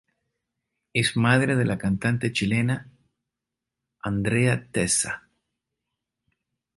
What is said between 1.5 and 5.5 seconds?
de la cantante chilena Andrea Tessa.